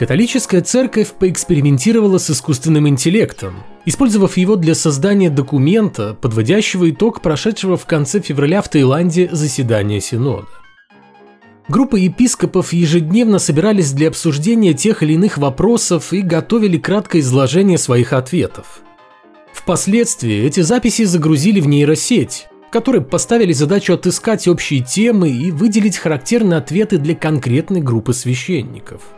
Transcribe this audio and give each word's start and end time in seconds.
Католическая 0.00 0.62
церковь 0.62 1.12
поэкспериментировала 1.12 2.16
с 2.16 2.30
искусственным 2.30 2.88
интеллектом, 2.88 3.62
использовав 3.84 4.38
его 4.38 4.56
для 4.56 4.74
создания 4.74 5.28
документа, 5.28 6.16
подводящего 6.18 6.88
итог 6.88 7.20
прошедшего 7.20 7.76
в 7.76 7.84
конце 7.84 8.20
февраля 8.20 8.62
в 8.62 8.70
Таиланде 8.70 9.28
заседания 9.30 10.00
Синода. 10.00 10.48
Группы 11.68 11.98
епископов 11.98 12.72
ежедневно 12.72 13.38
собирались 13.38 13.92
для 13.92 14.08
обсуждения 14.08 14.72
тех 14.72 15.02
или 15.02 15.12
иных 15.12 15.36
вопросов 15.36 16.14
и 16.14 16.22
готовили 16.22 16.78
краткое 16.78 17.18
изложение 17.18 17.76
своих 17.76 18.14
ответов. 18.14 18.80
Впоследствии 19.52 20.46
эти 20.46 20.60
записи 20.60 21.04
загрузили 21.04 21.60
в 21.60 21.68
нейросеть, 21.68 22.46
которые 22.70 23.02
поставили 23.02 23.52
задачу 23.52 23.92
отыскать 23.92 24.48
общие 24.48 24.82
темы 24.82 25.28
и 25.28 25.50
выделить 25.50 25.98
характерные 25.98 26.56
ответы 26.56 26.96
для 26.96 27.14
конкретной 27.14 27.82
группы 27.82 28.14
священников– 28.14 29.02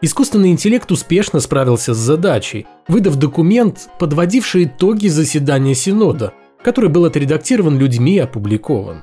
Искусственный 0.00 0.52
интеллект 0.52 0.90
успешно 0.92 1.40
справился 1.40 1.92
с 1.92 1.98
задачей, 1.98 2.66
выдав 2.86 3.16
документ, 3.16 3.88
подводивший 3.98 4.64
итоги 4.64 5.08
заседания 5.08 5.74
Синода, 5.74 6.34
который 6.62 6.88
был 6.88 7.04
отредактирован 7.04 7.78
людьми 7.78 8.14
и 8.14 8.20
опубликован. 8.20 9.02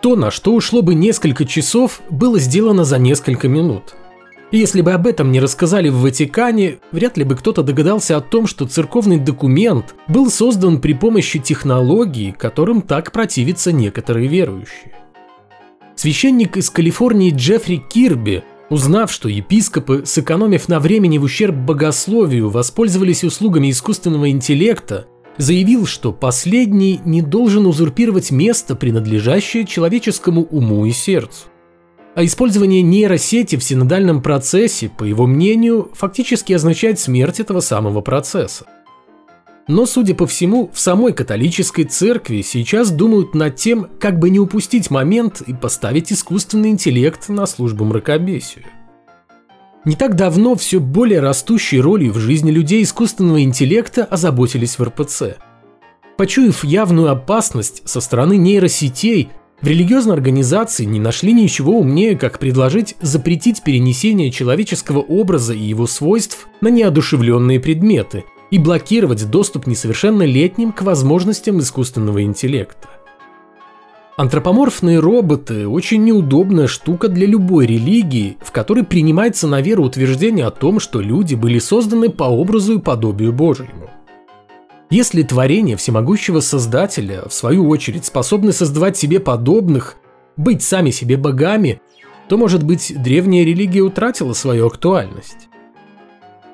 То, 0.00 0.16
на 0.16 0.30
что 0.30 0.54
ушло 0.54 0.80
бы 0.80 0.94
несколько 0.94 1.44
часов, 1.44 2.00
было 2.08 2.38
сделано 2.38 2.84
за 2.84 2.98
несколько 2.98 3.48
минут. 3.48 3.94
И 4.52 4.58
если 4.58 4.80
бы 4.80 4.92
об 4.92 5.06
этом 5.06 5.32
не 5.32 5.40
рассказали 5.40 5.90
в 5.90 6.00
Ватикане, 6.00 6.78
вряд 6.92 7.18
ли 7.18 7.24
бы 7.24 7.34
кто-то 7.34 7.62
догадался 7.62 8.16
о 8.16 8.20
том, 8.20 8.46
что 8.46 8.66
церковный 8.66 9.18
документ 9.18 9.94
был 10.08 10.30
создан 10.30 10.80
при 10.80 10.94
помощи 10.94 11.38
технологий, 11.40 12.32
которым 12.32 12.80
так 12.80 13.12
противятся 13.12 13.72
некоторые 13.72 14.28
верующие. 14.28 14.94
Священник 15.94 16.56
из 16.56 16.70
Калифорнии 16.70 17.34
Джеффри 17.34 17.82
Кирби– 17.90 18.44
Узнав, 18.68 19.12
что 19.12 19.28
епископы, 19.28 20.02
сэкономив 20.04 20.68
на 20.68 20.80
времени 20.80 21.18
в 21.18 21.22
ущерб 21.22 21.54
богословию, 21.54 22.50
воспользовались 22.50 23.22
услугами 23.22 23.70
искусственного 23.70 24.30
интеллекта, 24.30 25.06
заявил, 25.36 25.86
что 25.86 26.12
последний 26.12 27.00
не 27.04 27.22
должен 27.22 27.66
узурпировать 27.66 28.32
место, 28.32 28.74
принадлежащее 28.74 29.66
человеческому 29.66 30.42
уму 30.42 30.84
и 30.84 30.90
сердцу. 30.90 31.44
А 32.16 32.24
использование 32.24 32.82
нейросети 32.82 33.56
в 33.56 33.62
синодальном 33.62 34.22
процессе, 34.22 34.88
по 34.88 35.04
его 35.04 35.26
мнению, 35.26 35.90
фактически 35.92 36.52
означает 36.54 36.98
смерть 36.98 37.40
этого 37.40 37.60
самого 37.60 38.00
процесса. 38.00 38.64
Но, 39.68 39.84
судя 39.84 40.14
по 40.14 40.26
всему, 40.26 40.70
в 40.72 40.78
самой 40.78 41.12
католической 41.12 41.82
церкви 41.82 42.42
сейчас 42.42 42.90
думают 42.90 43.34
над 43.34 43.56
тем, 43.56 43.88
как 43.98 44.18
бы 44.18 44.30
не 44.30 44.38
упустить 44.38 44.90
момент 44.90 45.42
и 45.44 45.52
поставить 45.52 46.12
искусственный 46.12 46.70
интеллект 46.70 47.28
на 47.28 47.46
службу 47.46 47.84
мракобесию. 47.84 48.64
Не 49.84 49.96
так 49.96 50.14
давно 50.14 50.54
все 50.54 50.78
более 50.78 51.20
растущей 51.20 51.80
ролью 51.80 52.12
в 52.12 52.18
жизни 52.18 52.50
людей 52.50 52.82
искусственного 52.82 53.42
интеллекта 53.42 54.04
озаботились 54.04 54.78
в 54.78 54.82
РПЦ. 54.84 55.36
Почуяв 56.16 56.64
явную 56.64 57.10
опасность 57.10 57.82
со 57.88 58.00
стороны 58.00 58.36
нейросетей, 58.36 59.30
в 59.60 59.66
религиозной 59.66 60.14
организации 60.14 60.84
не 60.84 61.00
нашли 61.00 61.32
ничего 61.32 61.78
умнее, 61.78 62.16
как 62.16 62.38
предложить 62.38 62.94
запретить 63.00 63.62
перенесение 63.62 64.30
человеческого 64.30 65.00
образа 65.00 65.54
и 65.54 65.62
его 65.62 65.86
свойств 65.86 66.46
на 66.60 66.68
неодушевленные 66.68 67.58
предметы– 67.58 68.24
и 68.50 68.58
блокировать 68.58 69.28
доступ 69.30 69.66
несовершеннолетним 69.66 70.72
к 70.72 70.82
возможностям 70.82 71.58
искусственного 71.60 72.22
интеллекта. 72.22 72.88
Антропоморфные 74.16 74.98
роботы– 74.98 75.68
очень 75.68 76.02
неудобная 76.02 76.68
штука 76.68 77.08
для 77.08 77.26
любой 77.26 77.66
религии, 77.66 78.38
в 78.40 78.50
которой 78.50 78.82
принимается 78.82 79.46
на 79.46 79.60
веру 79.60 79.84
утверждение 79.84 80.46
о 80.46 80.50
том, 80.50 80.80
что 80.80 81.02
люди 81.02 81.34
были 81.34 81.58
созданы 81.58 82.08
по 82.08 82.24
образу 82.24 82.78
и 82.78 82.80
подобию 82.80 83.34
Божьему. 83.34 83.90
Если 84.88 85.22
творение 85.22 85.76
всемогущего 85.76 86.40
Создателя, 86.40 87.28
в 87.28 87.34
свою 87.34 87.68
очередь, 87.68 88.06
способны 88.06 88.52
создавать 88.52 88.96
себе 88.96 89.20
подобных, 89.20 89.96
быть 90.38 90.62
сами 90.62 90.90
себе 90.90 91.18
богами, 91.18 91.82
то, 92.28 92.38
может 92.38 92.62
быть, 92.62 92.94
древняя 92.96 93.44
религия 93.44 93.82
утратила 93.82 94.32
свою 94.32 94.66
актуальность. 94.68 95.48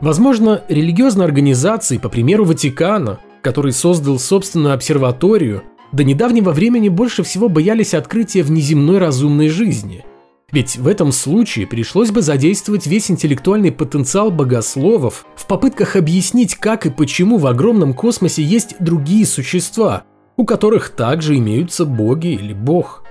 Возможно, 0.02 0.64
религиозные 0.68 1.24
организации, 1.24 1.96
по 1.96 2.08
примеру 2.08 2.44
Ватикана, 2.44 3.20
который 3.40 3.70
создал 3.70 4.18
собственную 4.18 4.74
обсерваторию, 4.74 5.62
до 5.92 6.02
недавнего 6.02 6.50
времени 6.50 6.88
больше 6.88 7.22
всего 7.22 7.48
боялись 7.48 7.94
открытия 7.94 8.42
внеземной 8.42 8.98
разумной 8.98 9.48
жизни. 9.48 10.04
Ведь 10.50 10.76
в 10.76 10.88
этом 10.88 11.12
случае 11.12 11.68
пришлось 11.68 12.10
бы 12.10 12.20
задействовать 12.20 12.84
весь 12.88 13.12
интеллектуальный 13.12 13.70
потенциал 13.70 14.32
богословов 14.32 15.24
в 15.36 15.46
попытках 15.46 15.94
объяснить, 15.94 16.56
как 16.56 16.84
и 16.84 16.90
почему 16.90 17.38
в 17.38 17.46
огромном 17.46 17.94
космосе 17.94 18.42
есть 18.42 18.74
другие 18.80 19.24
существа, 19.24 20.02
у 20.36 20.44
которых 20.44 20.88
также 20.88 21.36
имеются 21.36 21.84
боги 21.84 22.32
или 22.32 22.52
бог. 22.52 23.04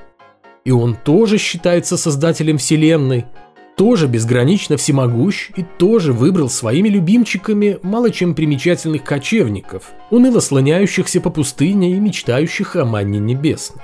И 0.66 0.72
он 0.72 0.98
тоже 1.02 1.38
считается 1.38 1.96
создателем 1.96 2.58
Вселенной– 2.58 3.28
тоже 3.76 4.08
безгранично 4.08 4.78
всемогущ 4.78 5.50
и 5.56 5.64
тоже 5.64 6.14
выбрал 6.14 6.50
своими 6.50 6.90
любимчиками 6.90 7.80
мало 7.82 8.12
чем 8.12 8.36
примечательных 8.36 9.04
кочевников, 9.04 9.92
уныло 10.10 10.40
слоняющихся 10.40 11.22
по 11.22 11.30
пустыне 11.30 11.92
и 11.92 12.00
мечтающих 12.00 12.76
о 12.76 12.86
манне 12.86 13.20
небесной. 13.20 13.84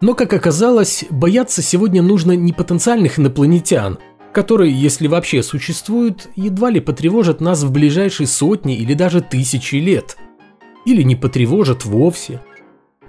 Но, 0.00 0.14
как 0.14 0.32
оказалось, 0.34 1.06
бояться 1.10 1.62
сегодня 1.62 2.02
нужно 2.02 2.32
не 2.32 2.52
потенциальных 2.52 3.18
инопланетян, 3.18 3.98
которые, 4.32 4.70
если 4.70 5.06
вообще 5.06 5.42
существуют, 5.42 6.28
едва 6.36 6.68
ли 6.68 6.80
потревожат 6.80 7.40
нас 7.40 7.62
в 7.62 7.72
ближайшие 7.72 8.26
сотни 8.26 8.76
или 8.76 8.92
даже 8.92 9.22
тысячи 9.22 9.76
лет. 9.76 10.18
Или 10.84 11.02
не 11.02 11.16
потревожат 11.16 11.86
вовсе. 11.86 12.42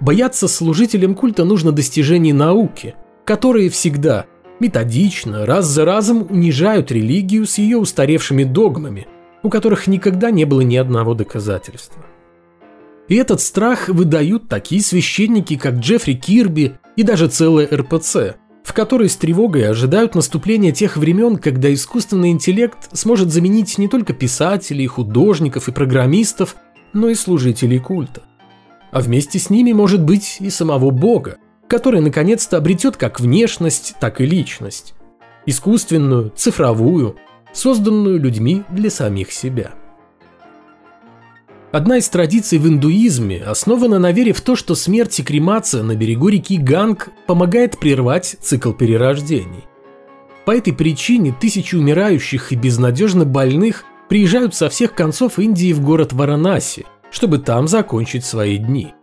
Бояться 0.00 0.48
служителям 0.48 1.14
культа 1.14 1.44
нужно 1.44 1.72
достижений 1.72 2.32
науки, 2.32 2.94
которые 3.26 3.68
всегда– 3.68 4.24
методично, 4.60 5.46
раз 5.46 5.66
за 5.66 5.84
разом 5.84 6.26
унижают 6.30 6.90
религию 6.92 7.46
с 7.46 7.58
ее 7.58 7.78
устаревшими 7.78 8.44
догмами, 8.44 9.06
у 9.42 9.50
которых 9.50 9.86
никогда 9.86 10.30
не 10.30 10.44
было 10.44 10.60
ни 10.62 10.76
одного 10.76 11.14
доказательства. 11.14 12.04
И 13.08 13.14
этот 13.14 13.40
страх 13.40 13.88
выдают 13.88 14.48
такие 14.48 14.82
священники, 14.82 15.56
как 15.56 15.76
Джеффри 15.76 16.14
Кирби 16.14 16.74
и 16.96 17.02
даже 17.02 17.28
целая 17.28 17.66
РПЦ, 17.66 18.36
в 18.62 18.74
которой 18.74 19.08
с 19.08 19.16
тревогой 19.16 19.66
ожидают 19.66 20.14
наступления 20.14 20.72
тех 20.72 20.98
времен, 20.98 21.36
когда 21.36 21.72
искусственный 21.72 22.30
интеллект 22.30 22.90
сможет 22.92 23.32
заменить 23.32 23.78
не 23.78 23.88
только 23.88 24.12
писателей, 24.12 24.86
художников 24.86 25.68
и 25.68 25.72
программистов, 25.72 26.56
но 26.92 27.08
и 27.08 27.14
служителей 27.14 27.78
культа. 27.78 28.22
А 28.90 29.00
вместе 29.00 29.38
с 29.38 29.48
ними 29.48 29.72
может 29.72 30.02
быть 30.02 30.36
и 30.40 30.50
самого 30.50 30.90
Бога, 30.90 31.38
который 31.68 32.00
наконец-то 32.00 32.56
обретет 32.56 32.96
как 32.96 33.20
внешность, 33.20 33.94
так 34.00 34.20
и 34.20 34.26
личность. 34.26 34.94
Искусственную, 35.46 36.32
цифровую, 36.34 37.16
созданную 37.52 38.18
людьми 38.18 38.64
для 38.70 38.90
самих 38.90 39.32
себя. 39.32 39.72
Одна 41.70 41.98
из 41.98 42.08
традиций 42.08 42.58
в 42.58 42.66
индуизме 42.66 43.42
основана 43.42 43.98
на 43.98 44.10
вере 44.10 44.32
в 44.32 44.40
то, 44.40 44.56
что 44.56 44.74
смерть 44.74 45.20
и 45.20 45.22
кремация 45.22 45.82
на 45.82 45.94
берегу 45.94 46.28
реки 46.28 46.56
Ганг 46.56 47.10
помогает 47.26 47.78
прервать 47.78 48.36
цикл 48.40 48.72
перерождений. 48.72 49.64
По 50.46 50.56
этой 50.56 50.72
причине 50.72 51.34
тысячи 51.38 51.76
умирающих 51.76 52.52
и 52.52 52.56
безнадежно 52.56 53.26
больных 53.26 53.84
приезжают 54.08 54.54
со 54.54 54.70
всех 54.70 54.94
концов 54.94 55.38
Индии 55.38 55.74
в 55.74 55.82
город 55.82 56.14
Варанаси, 56.14 56.86
чтобы 57.10 57.36
там 57.36 57.68
закончить 57.68 58.24
свои 58.24 58.56
дни. 58.56 58.94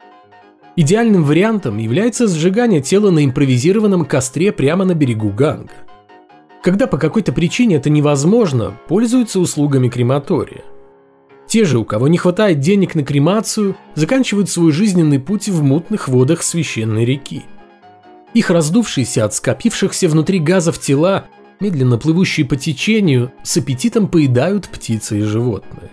Идеальным 0.78 1.24
вариантом 1.24 1.78
является 1.78 2.28
сжигание 2.28 2.82
тела 2.82 3.10
на 3.10 3.24
импровизированном 3.24 4.04
костре 4.04 4.52
прямо 4.52 4.84
на 4.84 4.94
берегу 4.94 5.30
Ганга. 5.30 5.72
Когда 6.62 6.86
по 6.88 6.98
какой-то 6.98 7.32
причине 7.32 7.78
это 7.78 7.90
невозможно, 7.90 8.78
пользуются 8.90 9.40
услугами 9.40 9.88
крематория. 9.88 10.64
Те 11.48 11.64
же, 11.64 11.78
у 11.78 11.86
кого 11.86 12.08
не 12.08 12.18
хватает 12.18 12.60
денег 12.60 12.96
на 12.96 13.04
кремацию, 13.04 13.78
заканчивают 13.94 14.50
свой 14.50 14.72
жизненный 14.72 15.20
путь 15.20 15.48
в 15.48 15.64
мутных 15.64 16.10
водах 16.10 16.44
священной 16.44 17.06
реки. 17.06 17.44
Их 18.34 18.50
раздувшиеся 18.50 19.24
от 19.24 19.34
скопившихся 19.34 20.10
внутри 20.10 20.40
газов 20.40 20.80
тела, 20.80 21.28
медленно 21.62 21.98
плывущие 21.98 22.46
по 22.46 22.58
течению, 22.58 23.32
с 23.44 23.56
аппетитом 23.56 24.10
поедают 24.10 24.68
птицы 24.68 25.20
и 25.20 25.22
животные. 25.22 25.90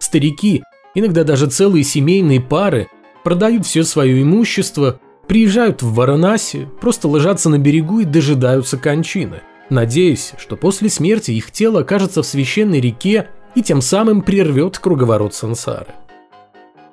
Старики, 0.00 0.64
иногда 0.96 1.22
даже 1.22 1.46
целые 1.46 1.84
семейные 1.84 2.40
пары, 2.40 2.88
продают 3.28 3.66
все 3.66 3.84
свое 3.84 4.22
имущество, 4.22 5.00
приезжают 5.26 5.82
в 5.82 5.92
Варанаси, 5.92 6.66
просто 6.80 7.08
ложатся 7.08 7.50
на 7.50 7.58
берегу 7.58 8.00
и 8.00 8.06
дожидаются 8.06 8.78
кончины, 8.78 9.42
надеясь, 9.68 10.32
что 10.38 10.56
после 10.56 10.88
смерти 10.88 11.32
их 11.32 11.50
тело 11.50 11.80
окажется 11.80 12.22
в 12.22 12.26
священной 12.26 12.80
реке 12.80 13.28
и 13.54 13.60
тем 13.60 13.82
самым 13.82 14.22
прервет 14.22 14.78
круговорот 14.78 15.34
сансары. 15.34 15.88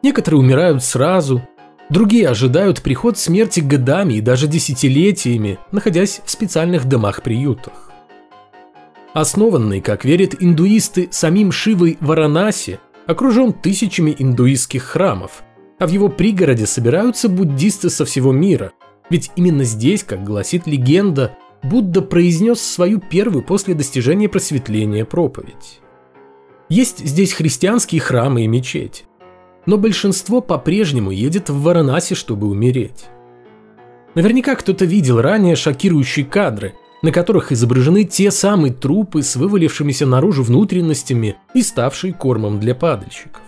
Некоторые 0.04 0.42
умирают 0.42 0.84
сразу, 0.84 1.42
другие 1.90 2.28
ожидают 2.28 2.82
приход 2.82 3.18
смерти 3.18 3.62
годами 3.62 4.16
и 4.16 4.22
даже 4.22 4.48
десятилетиями, 4.48 5.58
находясь 5.72 6.20
в 6.26 6.30
специальных 6.30 6.84
домах-приютах. 6.84 7.92
основанный, 9.14 9.80
как 9.80 10.04
верят 10.04 10.36
индуисты, 10.42 11.08
самим 11.12 11.54
Шивой 11.54 11.98
Варанаси, 12.02 12.82
окружен 13.08 13.54
тысячами 13.54 14.14
индуистских 14.20 14.84
храмов, 14.84 15.45
а 15.80 15.88
в 15.88 15.92
его 15.92 16.10
пригороде 16.10 16.66
собираются 16.66 17.30
буддисты 17.30 17.90
со 17.90 18.06
всего 18.06 18.32
мира. 18.32 18.72
Ведь 19.10 19.32
именно 19.36 19.64
здесь, 19.64 20.04
как 20.04 20.24
гласит 20.24 20.68
легенда, 20.68 21.38
Будда 21.64 22.02
произнес 22.04 22.62
свою 22.62 23.00
первую 23.00 23.44
после 23.44 23.74
достижения 23.74 24.30
просветления 24.30 25.04
проповедь. 25.04 25.80
Есть 26.70 27.00
здесь 27.00 27.34
христианские 27.34 28.02
храмы 28.02 28.44
и 28.44 28.48
мечети. 28.48 29.06
Но 29.66 29.78
большинство 29.78 30.42
по-прежнему 30.42 31.10
едет 31.10 31.50
в 31.50 31.62
Варанаси, 31.62 32.14
чтобы 32.14 32.48
умереть. 32.48 33.06
Наверняка 34.14 34.56
кто-то 34.56 34.86
видел 34.86 35.22
ранее 35.22 35.56
шокирующие 35.56 36.26
кадры, 36.26 36.76
на 37.02 37.12
которых 37.12 37.52
изображены 37.52 38.04
те 38.04 38.30
самые 38.30 38.72
трупы 38.72 39.24
с 39.24 39.36
вывалившимися 39.36 40.06
наружу 40.06 40.44
внутренностями 40.44 41.36
и 41.56 41.64
ставшие 41.64 42.14
кормом 42.14 42.60
для 42.60 42.76
падальщиков. 42.76 43.42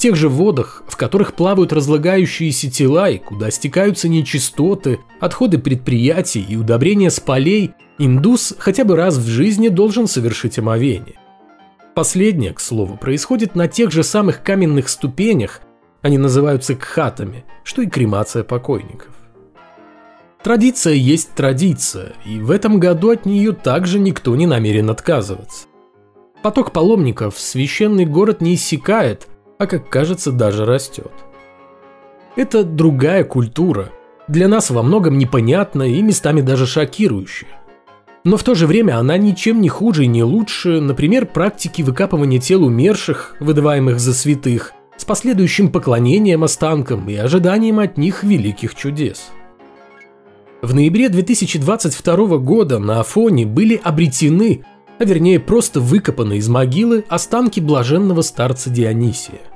Тех 0.00 0.16
же 0.16 0.30
водах, 0.30 0.82
в 0.88 0.96
которых 0.96 1.34
плавают 1.34 1.74
разлагающиеся 1.74 2.70
тела 2.70 3.10
и 3.10 3.18
куда 3.18 3.50
стекаются 3.50 4.08
нечистоты, 4.08 4.98
отходы 5.20 5.58
предприятий 5.58 6.40
и 6.40 6.56
удобрения 6.56 7.10
с 7.10 7.20
полей, 7.20 7.72
индус 7.98 8.54
хотя 8.58 8.84
бы 8.84 8.96
раз 8.96 9.18
в 9.18 9.26
жизни 9.26 9.68
должен 9.68 10.06
совершить 10.06 10.58
омовение. 10.58 11.16
Последнее, 11.94 12.54
к 12.54 12.60
слову, 12.60 12.96
происходит 12.96 13.54
на 13.54 13.68
тех 13.68 13.92
же 13.92 14.02
самых 14.02 14.42
каменных 14.42 14.88
ступенях, 14.88 15.60
они 16.00 16.16
называются 16.16 16.74
кхатами, 16.74 17.44
что 17.62 17.82
и 17.82 17.86
кремация 17.86 18.42
покойников. 18.42 19.10
Традиция 20.42 20.94
есть 20.94 21.34
традиция, 21.34 22.14
и 22.24 22.38
в 22.38 22.50
этом 22.52 22.80
году 22.80 23.10
от 23.10 23.26
нее 23.26 23.52
также 23.52 23.98
никто 23.98 24.34
не 24.34 24.46
намерен 24.46 24.88
отказываться. 24.88 25.66
Поток 26.42 26.72
паломников 26.72 27.36
в 27.36 27.40
священный 27.40 28.06
город 28.06 28.40
не 28.40 28.54
иссякает, 28.54 29.28
а, 29.60 29.66
как 29.66 29.90
кажется, 29.90 30.32
даже 30.32 30.64
растет. 30.64 31.12
Это 32.34 32.64
другая 32.64 33.24
культура, 33.24 33.90
для 34.26 34.48
нас 34.48 34.70
во 34.70 34.82
многом 34.82 35.18
непонятная 35.18 35.88
и 35.88 36.00
местами 36.00 36.40
даже 36.40 36.66
шокирующая. 36.66 37.48
Но 38.24 38.38
в 38.38 38.42
то 38.42 38.54
же 38.54 38.66
время 38.66 38.98
она 38.98 39.18
ничем 39.18 39.60
не 39.60 39.68
хуже 39.68 40.04
и 40.04 40.06
не 40.06 40.22
лучше, 40.22 40.80
например, 40.80 41.26
практики 41.26 41.82
выкапывания 41.82 42.40
тел 42.40 42.64
умерших, 42.64 43.36
выдаваемых 43.38 44.00
за 44.00 44.14
святых, 44.14 44.72
с 44.96 45.04
последующим 45.04 45.70
поклонением 45.70 46.42
останкам 46.42 47.06
и 47.10 47.16
ожиданием 47.16 47.80
от 47.80 47.98
них 47.98 48.22
великих 48.22 48.74
чудес. 48.74 49.28
В 50.62 50.74
ноябре 50.74 51.10
2022 51.10 52.38
года 52.38 52.78
на 52.78 53.00
Афоне 53.00 53.44
были 53.44 53.78
обретены, 53.82 54.64
а 54.98 55.04
вернее 55.04 55.38
просто 55.38 55.80
выкопаны 55.80 56.38
из 56.38 56.48
могилы 56.48 57.04
останки 57.08 57.60
блаженного 57.60 58.22
старца 58.22 58.70
Дионисия. 58.70 59.49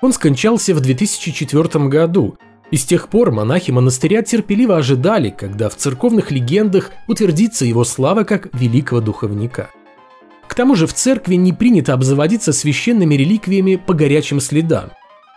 Он 0.00 0.12
скончался 0.12 0.74
в 0.74 0.80
2004 0.80 1.88
году, 1.88 2.36
и 2.70 2.76
с 2.76 2.84
тех 2.84 3.08
пор 3.08 3.32
монахи 3.32 3.70
монастыря 3.72 4.22
терпеливо 4.22 4.76
ожидали, 4.76 5.30
когда 5.30 5.68
в 5.68 5.74
церковных 5.74 6.30
легендах 6.30 6.92
утвердится 7.08 7.64
его 7.64 7.82
слава 7.82 8.24
как 8.24 8.48
великого 8.54 9.00
духовника. 9.00 9.70
К 10.46 10.54
тому 10.54 10.76
же 10.76 10.86
в 10.86 10.94
церкви 10.94 11.34
не 11.34 11.52
принято 11.52 11.94
обзаводиться 11.94 12.52
священными 12.52 13.14
реликвиями 13.14 13.76
по 13.76 13.92
горячим 13.92 14.40
следам. 14.40 14.90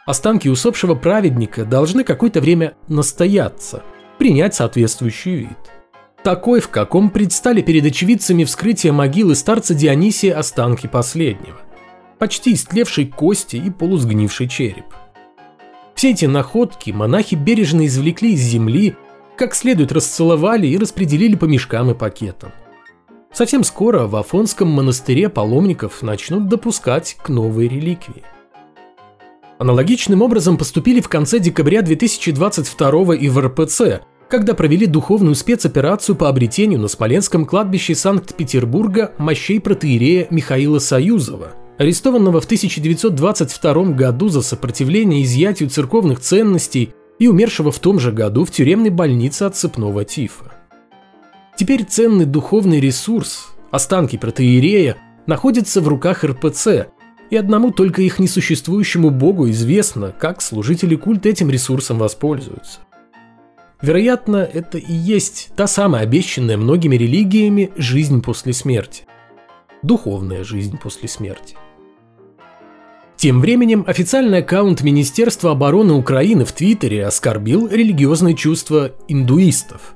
Останки 0.05 0.47
усопшего 0.47 0.95
праведника 0.95 1.65
должны 1.65 2.03
какое-то 2.03 2.39
время 2.39 2.73
настояться, 2.87 3.83
принять 4.17 4.55
соответствующий 4.55 5.35
вид. 5.35 5.57
Такой, 6.23 6.59
в 6.59 6.69
каком 6.69 7.09
предстали 7.09 7.61
перед 7.61 7.85
очевидцами 7.85 8.43
вскрытия 8.43 8.91
могилы 8.91 9.35
старца 9.35 9.73
Дионисия 9.73 10.37
останки 10.37 10.87
последнего. 10.87 11.59
Почти 12.21 12.53
истлевшей 12.53 13.07
кости 13.07 13.57
и 13.57 13.69
полусгнивший 13.69 14.47
череп– 14.47 14.85
все 16.01 16.13
эти 16.13 16.25
находки 16.25 16.89
монахи 16.89 17.35
бережно 17.35 17.85
извлекли 17.85 18.33
из 18.33 18.39
земли, 18.39 18.95
как 19.37 19.53
следует 19.53 19.91
расцеловали 19.91 20.65
и 20.65 20.75
распределили 20.79 21.35
по 21.35 21.45
мешкам 21.45 21.91
и 21.91 21.93
пакетам. 21.93 22.53
Совсем 23.31 23.63
скоро 23.63 24.07
в 24.07 24.15
Афонском 24.15 24.67
монастыре 24.67 25.29
паломников 25.29 26.01
начнут 26.01 26.47
допускать 26.47 27.17
к 27.21 27.29
новой 27.29 27.67
реликвии. 27.67 28.23
Аналогичным 29.59 30.23
образом 30.23 30.57
поступили 30.57 31.01
в 31.01 31.07
конце 31.07 31.37
декабря 31.37 31.83
2022 31.83 33.15
и 33.15 33.29
в 33.29 33.39
РПЦ, 33.39 34.01
когда 34.27 34.55
провели 34.55 34.87
духовную 34.87 35.35
спецоперацию 35.35 36.15
по 36.15 36.29
обретению 36.29 36.79
на 36.79 36.87
Смоленском 36.87 37.45
кладбище 37.45 37.93
Санкт-Петербурга 37.93 39.13
мощей 39.19 39.59
протеерея 39.59 40.25
Михаила 40.31 40.79
Союзова– 40.79 41.51
арестованного 41.81 42.41
в 42.41 42.45
1922 42.45 43.73
году 43.93 44.29
за 44.29 44.43
сопротивление 44.43 45.23
изъятию 45.23 45.67
церковных 45.67 46.19
ценностей 46.19 46.93
и 47.17 47.27
умершего 47.27 47.71
в 47.71 47.79
том 47.79 47.99
же 47.99 48.11
году 48.11 48.45
в 48.45 48.51
тюремной 48.51 48.91
больнице 48.91 49.43
от 49.43 49.55
цепного 49.55 50.05
тифа. 50.05 50.51
Теперь 51.57 51.83
ценный 51.83 52.25
духовный 52.25 52.79
ресурс, 52.79 53.47
останки 53.71 54.15
протеерея, 54.15 54.97
находятся 55.25 55.81
в 55.81 55.87
руках 55.87 56.23
РПЦ, 56.23 56.89
и 57.31 57.35
одному 57.35 57.71
только 57.71 58.03
их 58.03 58.19
несуществующему 58.19 59.09
богу 59.09 59.49
известно, 59.49 60.11
как 60.11 60.43
служители 60.43 60.95
культа 60.95 61.29
этим 61.29 61.49
ресурсом 61.49 61.97
воспользуются. 61.97 62.81
Вероятно, 63.81 64.37
это 64.37 64.77
и 64.77 64.93
есть 64.93 65.49
та 65.55 65.65
самая 65.65 66.03
обещанная 66.03 66.57
многими 66.57 66.95
религиями 66.95 67.71
жизнь 67.75 68.21
после 68.21 68.53
смерти. 68.53 69.05
Духовная 69.81 70.43
жизнь 70.43 70.77
после 70.77 71.09
смерти. 71.09 71.55
Тем 73.21 73.39
временем 73.39 73.83
официальный 73.85 74.39
аккаунт 74.39 74.81
Министерства 74.81 75.51
обороны 75.51 75.93
Украины 75.93 76.43
в 76.43 76.53
Твиттере 76.53 77.05
оскорбил 77.05 77.67
религиозные 77.67 78.33
чувства 78.33 78.93
индуистов. 79.07 79.93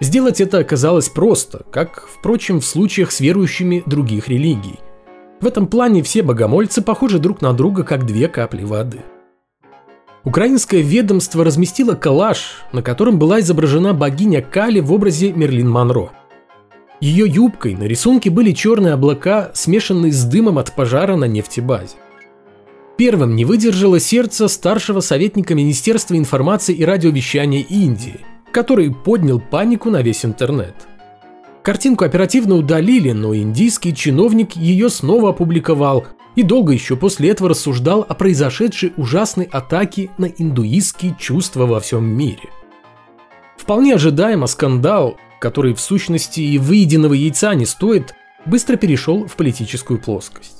Сделать 0.00 0.40
это 0.40 0.58
оказалось 0.58 1.08
просто, 1.08 1.64
как, 1.70 2.08
впрочем, 2.12 2.58
в 2.58 2.66
случаях 2.66 3.12
с 3.12 3.20
верующими 3.20 3.84
других 3.86 4.26
религий. 4.26 4.80
В 5.40 5.46
этом 5.46 5.68
плане 5.68 6.02
все 6.02 6.24
богомольцы 6.24 6.82
похожи 6.82 7.20
друг 7.20 7.42
на 7.42 7.52
друга, 7.52 7.84
как 7.84 8.04
две 8.04 8.26
капли 8.26 8.64
воды. 8.64 9.02
Украинское 10.24 10.80
ведомство 10.80 11.44
разместило 11.44 11.94
коллаж, 11.94 12.64
на 12.72 12.82
котором 12.82 13.20
была 13.20 13.38
изображена 13.38 13.94
богиня 13.94 14.42
Кали 14.42 14.80
в 14.80 14.92
образе 14.92 15.32
Мерлин 15.32 15.70
Монро. 15.70 16.10
Ее 17.00 17.24
юбкой 17.28 17.76
на 17.76 17.84
рисунке 17.84 18.30
были 18.30 18.50
черные 18.50 18.94
облака, 18.94 19.52
смешанные 19.54 20.10
с 20.10 20.24
дымом 20.24 20.58
от 20.58 20.74
пожара 20.74 21.14
на 21.14 21.26
нефтебазе. 21.26 21.94
Первым 22.98 23.36
не 23.36 23.44
выдержало 23.44 24.00
сердце 24.00 24.48
старшего 24.48 24.98
советника 24.98 25.54
Министерства 25.54 26.16
информации 26.16 26.74
и 26.74 26.84
радиовещания 26.84 27.60
Индии, 27.62 28.18
который 28.50 28.92
поднял 28.92 29.38
панику 29.38 29.88
на 29.88 30.02
весь 30.02 30.24
интернет. 30.24 30.74
Картинку 31.62 32.04
оперативно 32.04 32.56
удалили, 32.56 33.12
но 33.12 33.36
индийский 33.36 33.94
чиновник 33.94 34.56
ее 34.56 34.90
снова 34.90 35.30
опубликовал 35.30 36.08
и 36.34 36.42
долго 36.42 36.72
еще 36.72 36.96
после 36.96 37.30
этого 37.30 37.50
рассуждал 37.50 38.04
о 38.08 38.14
произошедшей 38.14 38.92
ужасной 38.96 39.44
атаке 39.44 40.10
на 40.18 40.24
индуистские 40.24 41.14
чувства 41.16 41.66
во 41.66 41.78
всем 41.78 42.04
мире. 42.04 42.50
Вполне 43.56 43.94
ожидаемо 43.94 44.48
скандал, 44.48 45.18
который 45.38 45.72
в 45.72 45.80
сущности 45.80 46.40
и 46.40 46.58
выеденного 46.58 47.14
яйца 47.14 47.54
не 47.54 47.64
стоит, 47.64 48.16
быстро 48.44 48.74
перешел 48.74 49.28
в 49.28 49.36
политическую 49.36 50.00
плоскость. 50.00 50.57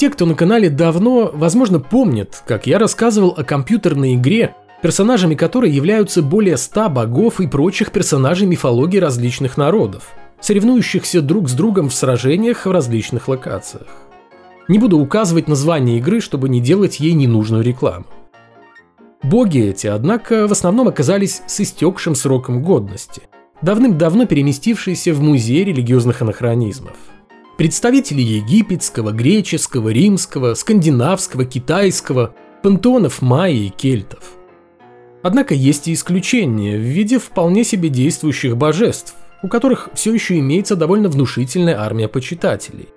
Те, 0.00 0.08
кто 0.08 0.24
на 0.24 0.34
канале 0.34 0.70
давно, 0.70 1.30
возможно, 1.30 1.78
помнят, 1.78 2.42
как 2.46 2.66
я 2.66 2.78
рассказывал 2.78 3.34
о 3.36 3.44
компьютерной 3.44 4.14
игре, 4.14 4.54
персонажами 4.80 5.34
которой 5.34 5.70
являются 5.70 6.22
более 6.22 6.56
ста 6.56 6.88
богов 6.88 7.38
и 7.38 7.46
прочих 7.46 7.92
персонажей 7.92 8.46
мифологии 8.46 8.96
различных 8.96 9.58
народов, 9.58 10.14
соревнующихся 10.40 11.20
друг 11.20 11.50
с 11.50 11.52
другом 11.52 11.90
в 11.90 11.94
сражениях 11.94 12.64
в 12.64 12.70
различных 12.70 13.28
локациях. 13.28 13.88
Не 14.68 14.78
буду 14.78 14.98
указывать 14.98 15.48
название 15.48 15.98
игры, 15.98 16.22
чтобы 16.22 16.48
не 16.48 16.62
делать 16.62 16.98
ей 16.98 17.12
ненужную 17.12 17.62
рекламу. 17.62 18.06
Боги 19.22 19.60
эти, 19.60 19.86
однако, 19.86 20.48
в 20.48 20.52
основном 20.52 20.88
оказались 20.88 21.42
с 21.46 21.60
истекшим 21.60 22.14
сроком 22.14 22.62
годности, 22.62 23.24
давным-давно 23.60 24.24
переместившиеся 24.24 25.12
в 25.12 25.20
музей 25.20 25.62
религиозных 25.62 26.22
анахронизмов– 26.22 26.96
Представители 27.60 28.22
египетского, 28.22 29.12
греческого, 29.12 29.90
римского, 29.90 30.54
скандинавского, 30.54 31.44
китайского, 31.44 32.34
пантеонов 32.62 33.20
майя 33.20 33.54
и 33.54 33.68
кельтов. 33.68 34.32
Однако 35.22 35.52
есть 35.52 35.86
и 35.86 35.92
исключения 35.92 36.78
в 36.78 36.80
виде 36.80 37.18
вполне 37.18 37.62
себе 37.64 37.90
действующих 37.90 38.56
божеств, 38.56 39.14
у 39.42 39.48
которых 39.48 39.90
все 39.92 40.14
еще 40.14 40.38
имеется 40.38 40.74
довольно 40.74 41.10
внушительная 41.10 41.78
армия 41.78 42.08
почитателей. 42.08 42.88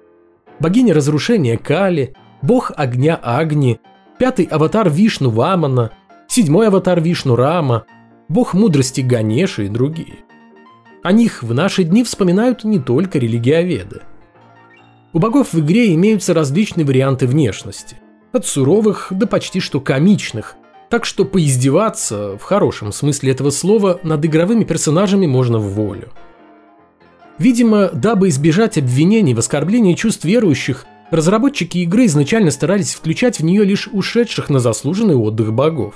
Богиня 0.62 0.94
разрушения 0.94 1.58
Кали, 1.58 2.16
бог 2.42 2.72
огня 2.78 3.20
Агни, 3.22 3.82
пятый 4.18 4.46
аватар 4.46 4.90
Вишну 4.90 5.30
Вамана, 5.30 5.92
седьмой 6.30 6.70
аватар 6.70 7.02
Вишну 7.02 7.36
Рама, 7.36 7.84
бог 8.30 8.54
мудрости 8.54 9.02
Ганеша 9.02 9.64
и 9.64 9.68
другие– 9.68 10.20
О 11.04 11.12
них 11.12 11.44
в 11.44 11.54
наши 11.54 11.84
дни 11.84 12.06
вспоминают 12.06 12.64
не 12.64 12.80
только 12.80 13.20
религиоведы. 13.20 14.04
У 15.14 15.20
богов 15.20 15.54
в 15.54 15.60
игре 15.60 15.94
имеются 15.94 16.34
различные 16.34 16.86
варианты 16.86 17.28
внешности. 17.28 17.98
От 18.32 18.48
суровых 18.48 19.10
до 19.12 19.28
почти 19.28 19.60
что 19.60 19.80
комичных. 19.80 20.56
Так 20.90 21.06
что 21.06 21.24
поиздеваться, 21.24 22.36
в 22.40 22.42
хорошем 22.42 22.92
смысле 22.92 23.32
этого 23.32 23.52
слова, 23.52 24.00
над 24.02 24.26
игровыми 24.26 24.64
персонажами 24.64 25.28
можно 25.28 25.60
в 25.60 25.70
волю. 25.74 26.10
Видимо, 27.38 27.90
дабы 27.94 28.30
избежать 28.30 28.80
обвинений 28.80 29.36
в 29.36 29.40
оскорблении 29.40 29.94
чувств 29.94 30.26
верующих, 30.26 30.88
разработчики 31.12 31.78
игры 31.80 32.08
изначально 32.08 32.50
старались 32.50 32.96
включать 32.96 33.40
в 33.40 33.44
нее 33.44 33.64
лишь 33.64 33.88
ушедших 33.92 34.50
на 34.50 34.58
заслуженный 34.58 35.16
отдых 35.16 35.54
богов. 35.54 35.94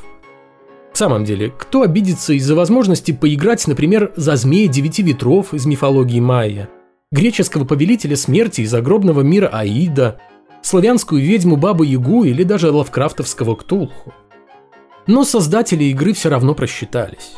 В 0.93 0.97
самом 0.97 1.25
деле, 1.25 1.51
кто 1.57 1.81
обидится 1.81 2.33
из-за 2.33 2.53
возможности 2.53 3.13
поиграть, 3.13 3.65
например, 3.67 4.13
за 4.15 4.35
змея 4.35 4.67
девяти 4.67 5.01
ветров 5.01 5.55
из 5.55 5.65
мифологии 5.65 6.19
майя, 6.19 6.69
греческого 7.11 7.65
повелителя 7.65 8.15
смерти 8.15 8.61
из 8.61 8.71
загробного 8.71 9.21
мира 9.21 9.47
Аида, 9.47 10.19
славянскую 10.61 11.21
ведьму 11.21 11.55
Бабу 11.55 11.83
Ягу 11.83 12.23
или 12.23 12.43
даже 12.43 12.71
лавкрафтовского 12.71 13.55
Ктулху? 13.55 14.13
Но 15.05 15.23
создатели 15.23 15.85
игры 15.85 16.13
все 16.13 16.29
равно 16.29 16.53
просчитались. 16.53 17.35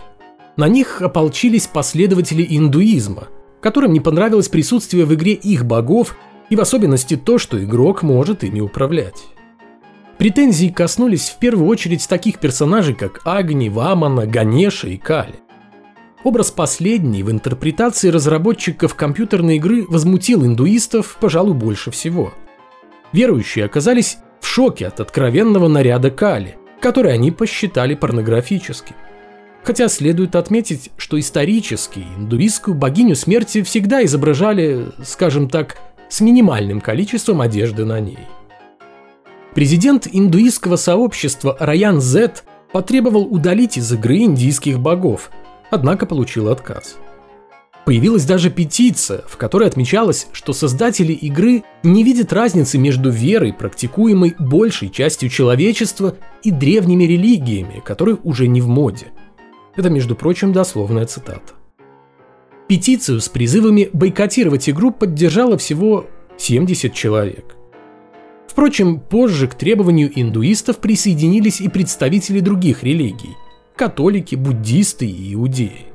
На 0.58 0.68
них 0.68 1.02
ополчились 1.02 1.68
последователи 1.68 2.46
индуизма– 2.50 3.28
которым 3.62 3.94
не 3.94 4.00
понравилось 4.00 4.48
присутствие 4.48 5.06
в 5.06 5.14
игре 5.14 5.34
их 5.34 5.66
богов 5.66 6.16
и 6.50 6.56
в 6.56 6.62
особенности 6.62 7.16
то, 7.16 7.38
что 7.38 7.62
игрок 7.64 8.04
может 8.04 8.44
ими 8.44 8.60
управлять. 8.60 9.26
Претензии 10.18 10.68
коснулись 10.68 11.30
в 11.30 11.40
первую 11.40 11.68
очередь 11.68 12.08
таких 12.08 12.40
персонажей, 12.40 12.94
как 12.94 13.22
Агни, 13.24 13.70
Вамана, 13.70 14.26
Ганеша 14.26 14.88
и 14.88 14.98
Кали. 14.98 15.36
Образ 16.24 16.52
последний 16.52 17.24
в 17.24 17.32
интерпретации 17.32 18.10
разработчиков 18.10 18.94
компьютерной 18.94 19.56
игры 19.56 19.86
возмутил 19.88 20.46
индуистов, 20.46 21.18
пожалуй, 21.22 21.54
больше 21.54 21.92
всего. 21.92 22.34
Верующие 23.14 23.64
оказались 23.64 24.18
в 24.42 24.46
шоке 24.46 24.88
от 24.88 25.00
откровенного 25.00 25.70
наряда 25.70 26.12
Кали, 26.12 26.58
который 26.82 27.14
они 27.14 27.32
посчитали 27.32 27.96
порнографическим. 27.96 28.96
Хотя 29.64 29.88
следует 29.88 30.36
отметить, 30.36 30.92
что 30.98 31.18
исторически 31.18 32.06
индуистскую 32.18 32.76
богиню 32.76 33.16
смерти 33.16 33.62
всегда 33.64 34.04
изображали, 34.04 34.88
скажем 35.04 35.50
так, 35.50 35.78
с 36.10 36.20
минимальным 36.20 36.82
количеством 36.82 37.40
одежды 37.40 37.86
на 37.86 38.02
ней. 38.02 38.20
Президент 39.56 40.08
индуистского 40.12 40.76
сообщества 40.76 41.56
Раян 41.60 42.02
Зет 42.02 42.44
потребовал 42.74 43.24
удалить 43.24 43.78
из 43.78 43.92
игры 43.92 44.18
индийских 44.20 44.80
богов, 44.80 45.32
однако 45.72 46.06
получил 46.06 46.50
отказ. 46.50 46.98
Появилась 47.86 48.26
даже 48.26 48.52
петиция, 48.52 49.24
в 49.28 49.38
которой 49.38 49.68
отмечалось, 49.68 50.28
что 50.32 50.54
создатели 50.54 51.14
игры 51.14 51.64
не 51.82 52.04
видят 52.04 52.32
разницы 52.34 52.78
между 52.78 53.10
верой, 53.10 53.54
практикуемой 53.54 54.36
большей 54.38 54.90
частью 54.90 55.30
человечества, 55.30 56.16
и 56.44 56.52
древними 56.52 57.04
религиями, 57.04 57.82
которые 57.84 58.18
уже 58.24 58.48
не 58.48 58.62
в 58.62 58.68
моде– 58.68 59.08
это, 59.80 59.90
между 59.90 60.14
прочим, 60.14 60.52
дословная 60.52 61.06
цитата. 61.06 61.54
Петицию 62.68 63.22
с 63.22 63.30
призывами 63.30 63.90
бойкотировать 63.94 64.70
игру 64.70 64.92
поддержало 64.92 65.58
всего 65.58 66.06
70 66.38 66.94
человек. 66.94 67.56
Впрочем, 68.48 69.00
позже 69.00 69.48
к 69.48 69.56
требованию 69.56 70.12
индуистов 70.14 70.80
присоединились 70.80 71.62
и 71.62 71.70
представители 71.70 72.42
других 72.42 72.84
религий– 72.84 73.38
католики, 73.80 74.36
буддисты 74.36 75.08
и 75.08 75.34
иудеи. 75.34 75.86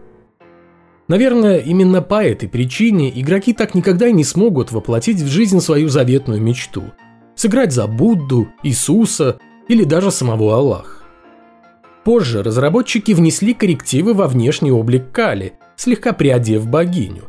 Наверное, 1.06 1.58
именно 1.58 2.00
по 2.00 2.24
этой 2.24 2.48
причине 2.48 3.12
игроки 3.20 3.52
так 3.52 3.74
никогда 3.74 4.08
и 4.08 4.12
не 4.12 4.24
смогут 4.24 4.72
воплотить 4.72 5.20
в 5.20 5.26
жизнь 5.26 5.60
свою 5.60 5.88
заветную 5.88 6.40
мечту– 6.40 6.84
сыграть 7.34 7.74
за 7.74 7.86
Будду, 7.86 8.48
Иисуса 8.62 9.38
или 9.68 9.84
даже 9.84 10.10
самого 10.10 10.56
Аллаха. 10.56 11.04
Позже 12.04 12.42
разработчики 12.42 13.12
внесли 13.12 13.52
коррективы 13.52 14.14
во 14.14 14.28
внешний 14.28 14.72
облик 14.72 15.10
Кали, 15.12 15.52
слегка 15.76 16.14
приодев 16.14 16.66
богиню. 16.66 17.24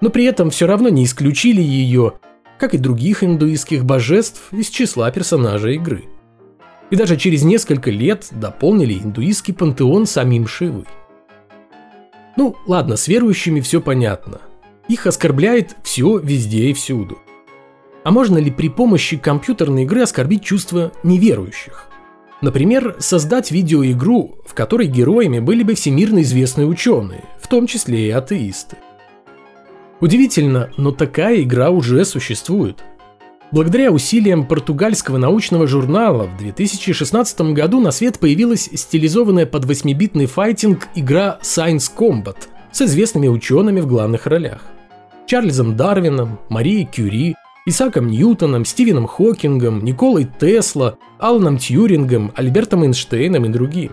Но 0.00 0.10
при 0.10 0.24
этом 0.24 0.50
все 0.50 0.66
равно 0.66 0.88
не 0.88 1.04
исключили 1.04 1.62
ее, 1.62 2.14
как 2.58 2.74
и 2.74 2.78
других 2.78 3.22
индуистских 3.22 3.84
божеств, 3.84 4.52
из 4.52 4.68
числа 4.68 5.08
персонажей 5.12 5.76
игры. 5.76 6.06
И 6.92 6.96
даже 6.96 7.16
через 7.16 7.42
несколько 7.42 7.90
лет 7.90 8.28
дополнили 8.32 8.92
индуистский 8.92 9.54
пантеон 9.54 10.04
самим 10.04 10.46
Шивой. 10.46 10.84
Ну, 12.36 12.54
ладно, 12.66 12.96
с 12.96 13.08
верующими 13.08 13.60
все 13.60 13.80
понятно. 13.80 14.42
Их 14.88 15.06
оскорбляет 15.06 15.74
все 15.82 16.18
везде 16.18 16.68
и 16.68 16.74
всюду. 16.74 17.18
А 18.04 18.10
можно 18.10 18.36
ли 18.36 18.50
при 18.50 18.68
помощи 18.68 19.16
компьютерной 19.16 19.84
игры 19.84 20.02
оскорбить 20.02 20.44
чувства 20.44 20.92
неверующих? 21.02 21.88
Например, 22.42 22.96
создать 22.98 23.50
видеоигру, 23.50 24.36
в 24.44 24.52
которой 24.52 24.86
героями 24.86 25.38
были 25.38 25.62
бы 25.62 25.74
всемирно 25.74 26.20
известные 26.20 26.66
ученые, 26.66 27.24
в 27.40 27.48
том 27.48 27.66
числе 27.66 28.08
и 28.08 28.10
атеисты. 28.10 28.76
Удивительно, 30.00 30.68
но 30.76 30.92
такая 30.92 31.40
игра 31.40 31.70
уже 31.70 32.04
существует. 32.04 32.84
Благодаря 33.52 33.92
усилиям 33.92 34.46
португальского 34.46 35.18
научного 35.18 35.66
журнала 35.66 36.22
в 36.24 36.38
2016 36.38 37.52
году 37.52 37.80
на 37.80 37.90
свет 37.90 38.18
появилась 38.18 38.70
стилизованная 38.72 39.44
под 39.44 39.66
8-битный 39.66 40.24
файтинг 40.24 40.88
игра 40.94 41.38
Science 41.42 41.92
Combat 41.94 42.36
с 42.72 42.80
известными 42.80 43.28
учеными 43.28 43.80
в 43.80 43.86
главных 43.86 44.26
ролях. 44.26 44.62
Чарльзом 45.26 45.76
Дарвином, 45.76 46.40
Марией 46.48 46.86
Кюри, 46.86 47.34
Исааком 47.66 48.06
Ньютоном, 48.06 48.64
Стивеном 48.64 49.06
Хокингом, 49.06 49.84
Николой 49.84 50.26
Тесла, 50.40 50.96
Аланом 51.18 51.58
Тьюрингом, 51.58 52.32
Альбертом 52.34 52.84
Эйнштейном 52.84 53.44
и 53.44 53.48
другими. 53.50 53.92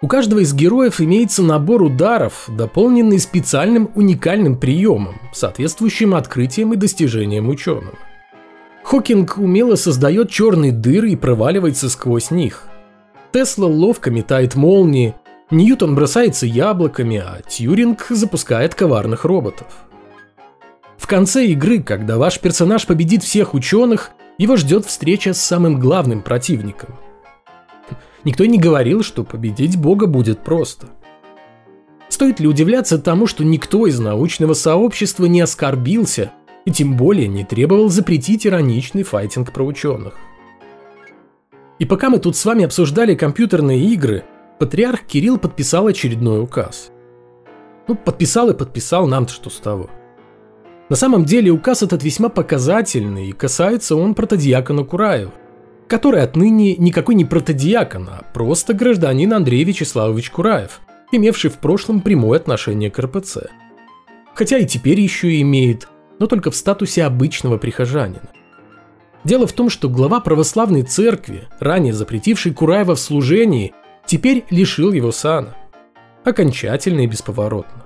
У 0.00 0.08
каждого 0.08 0.38
из 0.38 0.54
героев 0.54 1.02
имеется 1.02 1.42
набор 1.42 1.82
ударов, 1.82 2.48
дополненный 2.48 3.18
специальным 3.18 3.90
уникальным 3.94 4.56
приемом, 4.56 5.16
соответствующим 5.34 6.14
открытиям 6.14 6.72
и 6.72 6.76
достижениям 6.76 7.50
ученого. 7.50 7.92
Хокинг 8.84 9.38
умело 9.38 9.76
создает 9.76 10.30
черные 10.30 10.70
дыры 10.70 11.10
и 11.10 11.16
проваливается 11.16 11.88
сквозь 11.88 12.30
них. 12.30 12.64
Тесла 13.32 13.66
ловко 13.66 14.10
метает 14.10 14.54
молнии, 14.54 15.14
Ньютон 15.50 15.94
бросается 15.94 16.46
яблоками, 16.46 17.16
а 17.16 17.40
Тьюринг 17.48 18.06
запускает 18.10 18.74
коварных 18.74 19.24
роботов. 19.24 19.66
В 20.98 21.06
конце 21.06 21.46
игры, 21.46 21.82
когда 21.82 22.18
ваш 22.18 22.38
персонаж 22.40 22.86
победит 22.86 23.22
всех 23.22 23.54
ученых, 23.54 24.10
его 24.36 24.56
ждет 24.56 24.84
встреча 24.86 25.32
с 25.32 25.40
самым 25.40 25.80
главным 25.80 26.22
противником. 26.22 26.94
Никто 28.24 28.44
не 28.44 28.58
говорил, 28.58 29.02
что 29.02 29.24
победить 29.24 29.76
Бога 29.76 30.06
будет 30.06 30.44
просто. 30.44 30.88
Стоит 32.08 32.38
ли 32.38 32.46
удивляться 32.46 32.98
тому, 32.98 33.26
что 33.26 33.44
никто 33.44 33.86
из 33.86 33.98
научного 33.98 34.54
сообщества 34.54 35.24
не 35.24 35.40
оскорбился 35.40 36.32
и 36.64 36.70
тем 36.70 36.96
более 36.96 37.28
не 37.28 37.44
требовал 37.44 37.88
запретить 37.88 38.46
ироничный 38.46 39.02
файтинг 39.02 39.52
про 39.52 39.64
ученых? 39.64 40.14
И 41.78 41.84
пока 41.84 42.10
мы 42.10 42.18
тут 42.18 42.36
с 42.36 42.44
вами 42.44 42.64
обсуждали 42.64 43.14
компьютерные 43.14 43.84
игры, 43.86 44.24
патриарх 44.58 45.02
Кирилл 45.02 45.38
подписал 45.38 45.86
очередной 45.86 46.42
указ. 46.42 46.90
Ну, 47.88 47.94
подписал 47.94 48.50
и 48.50 48.56
подписал, 48.56 49.06
нам-то 49.06 49.32
что 49.32 49.50
с 49.50 49.58
того– 49.58 49.90
на 50.90 50.96
самом 50.96 51.24
деле 51.24 51.50
указ 51.50 51.82
этот 51.82 52.02
весьма 52.02 52.28
показательный, 52.28 53.28
и 53.28 53.32
касается 53.32 53.96
он 53.96 54.14
протодиакона 54.14 54.84
Кураева, 54.84 55.32
который 55.88 56.20
отныне 56.20 56.76
никакой 56.76 57.14
не 57.14 57.24
протодиакон, 57.24 58.08
а 58.10 58.24
просто 58.34 58.74
гражданин 58.74 59.32
Андрей 59.32 59.64
Вячеславович 59.64 60.30
Кураев, 60.30 60.80
имевший 61.10 61.50
в 61.50 61.54
прошлом 61.54 62.02
прямое 62.02 62.38
отношение 62.38 62.90
к 62.90 62.98
РПЦ. 62.98 63.48
Хотя 64.34 64.58
и 64.58 64.66
теперь 64.66 65.00
еще 65.00 65.40
имеет, 65.40 65.88
но 66.18 66.26
только 66.26 66.50
в 66.50 66.56
статусе 66.56 67.04
обычного 67.04 67.58
прихожанина. 67.58 68.30
Дело 69.24 69.46
в 69.46 69.52
том, 69.52 69.70
что 69.70 69.88
глава 69.88 70.20
православной 70.20 70.82
церкви, 70.82 71.48
ранее 71.58 71.94
запретивший 71.94 72.52
Кураева 72.52 72.94
в 72.94 73.00
служении, 73.00 73.72
теперь 74.06 74.44
лишил 74.50 74.92
его 74.92 75.12
сана. 75.12 75.56
Окончательно 76.24 77.00
и 77.00 77.06
бесповоротно. 77.06 77.84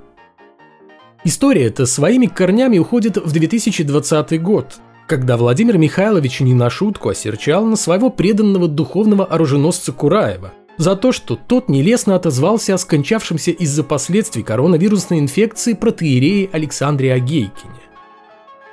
История 1.25 1.67
эта 1.67 1.87
своими 1.87 2.27
корнями 2.27 2.79
уходит 2.79 3.17
в 3.17 3.33
2020 3.33 4.41
год, 4.43 4.79
когда 5.07 5.37
Владимир 5.37 5.79
Михайлович 5.79 6.41
не 6.41 6.55
на 6.55 6.71
шутку 6.71 7.09
осерчал 7.09 7.65
на 7.65 7.77
своего 7.77 8.11
преданного 8.11 8.69
духовного 8.69 9.25
оруженосца 9.25 9.93
Кураева 9.93 10.53
за 10.77 10.95
то, 10.95 11.13
что 11.13 11.35
тот 11.35 11.69
нелестно 11.69 12.15
отозвался 12.15 12.75
о 12.75 12.79
скончавшемся 12.79 13.51
из-за 13.51 13.83
последствий 13.83 14.43
коронавирусной 14.43 15.19
инфекции 15.19 15.73
протеерее 15.73 16.49
Александре 16.53 17.13
Агейкине. 17.13 17.78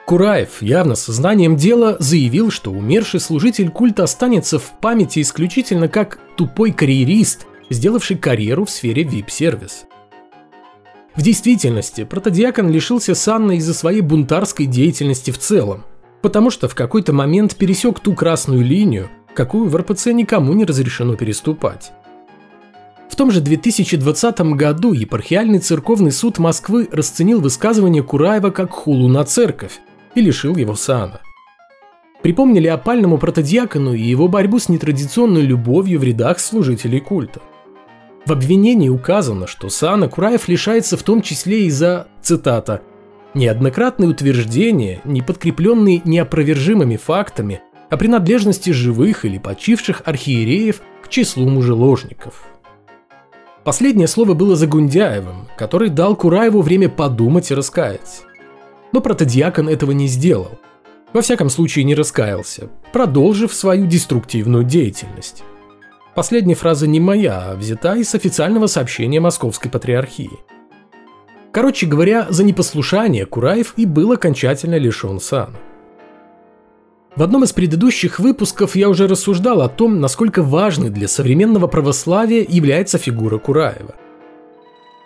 Кураев, 0.05 0.61
явно 0.61 0.93
сознанием 0.93 1.55
дела, 1.55 1.97
заявил, 1.99 2.51
что 2.51 2.71
умерший 2.71 3.19
служитель 3.19 3.71
культа 3.71 4.03
останется 4.03 4.59
в 4.59 4.73
памяти 4.79 5.21
исключительно 5.21 5.87
как 5.87 6.19
тупой 6.37 6.71
карьерист, 6.71 7.47
сделавший 7.71 8.15
карьеру 8.15 8.65
в 8.65 8.69
сфере 8.69 9.01
VIP-сервиса. 9.03 9.85
В 11.15 11.23
действительности, 11.23 12.03
протодиакон 12.03 12.69
лишился 12.69 13.15
сана 13.15 13.53
из-за 13.53 13.73
своей 13.73 14.01
бунтарской 14.01 14.67
деятельности 14.67 15.31
в 15.31 15.39
целом, 15.39 15.83
потому 16.21 16.51
что 16.51 16.67
в 16.67 16.75
какой-то 16.75 17.11
момент 17.11 17.55
пересек 17.55 17.99
ту 17.99 18.13
красную 18.13 18.63
линию, 18.63 19.09
какую 19.33 19.69
в 19.69 19.75
РПЦ 19.75 20.07
никому 20.07 20.53
не 20.53 20.65
разрешено 20.65 21.15
переступать. 21.15 21.93
В 23.09 23.15
том 23.15 23.31
же 23.31 23.41
2020 23.41 24.39
году 24.55 24.93
епархиальный 24.93 25.59
церковный 25.59 26.11
суд 26.11 26.37
Москвы 26.37 26.89
расценил 26.91 27.39
высказывание 27.41 28.03
Кураева 28.03 28.51
как 28.51 28.71
хулу 28.71 29.07
на 29.07 29.23
церковь 29.23 29.79
и 30.15 30.21
лишил 30.21 30.55
его 30.55 30.75
сана. 30.75 31.21
Припомнили 32.21 32.67
опальному 32.67 33.19
протодиакону 33.19 33.93
и 33.93 34.01
его 34.01 34.27
борьбу 34.27 34.57
с 34.57 34.67
нетрадиционной 34.67 35.41
любовью 35.41 35.99
в 35.99 36.03
рядах 36.03 36.39
служителей 36.39 36.99
культа. 36.99 37.41
В 38.25 38.31
обвинении 38.31 38.89
указано, 38.89 39.45
что 39.45 39.69
сана 39.69 40.09
Кураев 40.09 40.47
лишается 40.47 40.97
в 40.97 41.03
том 41.03 41.21
числе 41.21 41.65
из-за, 41.65 42.07
цитата, 42.23 42.81
«неоднократные 43.35 44.09
утверждения, 44.09 45.01
не 45.03 45.21
подкрепленные 45.21 46.01
неопровержимыми 46.03 46.97
фактами 46.97 47.61
о 47.91 47.97
принадлежности 47.97 48.71
живых 48.71 49.25
или 49.25 49.37
почивших 49.37 50.01
архиереев 50.05 50.81
к 51.03 51.09
числу 51.09 51.47
мужеложников». 51.47 52.43
Последнее 53.63 54.07
слово 54.07 54.33
было 54.33 54.55
за 54.55 54.65
Гундяевым, 54.65 55.47
который 55.57 55.89
дал 55.89 56.15
Кураеву 56.15 56.61
время 56.61 56.89
подумать 56.89 57.51
и 57.51 57.55
раскаяться. 57.55 58.23
Но 58.95 59.01
протодиакон 59.01 59.67
этого 59.67 59.91
не 59.91 60.07
сделал. 60.07 60.57
Во 61.11 61.21
всяком 61.21 61.49
случае 61.49 61.83
не 61.83 61.95
раскаялся, 61.95 62.69
продолжив 62.93 63.53
свою 63.53 63.87
деструктивную 63.87 64.63
деятельность. 64.63 65.43
Последняя 66.15 66.55
фраза 66.55 66.87
не 66.87 67.01
моя, 67.01 67.51
а 67.51 67.55
взята 67.57 67.97
из 67.97 68.15
официального 68.15 68.67
сообщения 68.67 69.19
Московской 69.19 69.69
Патриархии. 69.69 70.31
Короче 71.51 71.87
говоря, 71.87 72.27
за 72.29 72.45
непослушание 72.45 73.25
Кураев 73.25 73.73
и 73.75 73.85
был 73.85 74.13
окончательно 74.13 74.75
лишен 74.77 75.19
сана. 75.19 75.57
В 77.17 77.21
одном 77.21 77.43
из 77.43 77.51
предыдущих 77.51 78.19
выпусков 78.19 78.77
я 78.77 78.87
уже 78.87 79.09
рассуждал 79.09 79.61
о 79.61 79.67
том, 79.67 79.99
насколько 79.99 80.41
важной 80.41 80.89
для 80.89 81.09
современного 81.09 81.67
православия 81.67 82.45
является 82.47 82.97
фигура 82.97 83.39
Кураева. 83.39 83.95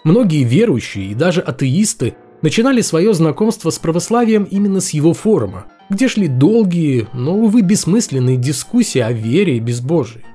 Многие 0.04 0.44
верующие 0.44 1.06
и 1.08 1.16
даже 1.16 1.42
атеисты 1.42 2.14
начинали 2.42 2.82
свое 2.82 3.14
знакомство 3.14 3.70
с 3.70 3.80
православием 3.80 4.44
именно 4.44 4.82
с 4.82 4.92
его 4.92 5.14
форума, 5.14 5.66
где 5.90 6.08
шли 6.08 6.28
долгие, 6.28 7.08
но, 7.14 7.36
увы, 7.36 7.62
бессмысленные 7.62 8.38
дискуссии 8.38 9.00
о 9.00 9.12
вере 9.12 9.58
и 9.58 9.60
безбожии. 9.60 10.26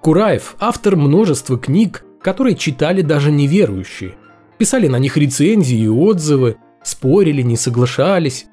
Кураев– 0.00 0.56
автор 0.60 0.96
множества 0.96 1.58
книг, 1.58 2.04
которые 2.20 2.56
читали 2.56 3.02
даже 3.02 3.30
неверующие, 3.30 4.14
писали 4.58 4.88
на 4.88 4.98
них 4.98 5.16
рецензии 5.16 5.78
и 5.78 5.88
отзывы, 5.88 6.56
спорили, 6.82 7.42
не 7.42 7.56
соглашались, 7.56 8.46